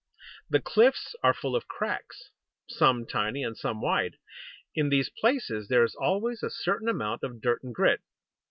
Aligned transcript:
The 0.49 0.59
cliffs 0.59 1.15
are 1.21 1.31
full 1.31 1.55
of 1.55 1.67
cracks, 1.67 2.31
some 2.67 3.05
tiny 3.05 3.43
and 3.43 3.55
some 3.55 3.81
wide. 3.81 4.17
In 4.73 4.89
these 4.89 5.11
places 5.11 5.67
there 5.67 5.83
is 5.83 5.93
always 5.93 6.41
a 6.41 6.49
certain 6.49 6.89
amount 6.89 7.21
of 7.21 7.39
dirt 7.39 7.61
and 7.63 7.71
grit. 7.71 8.01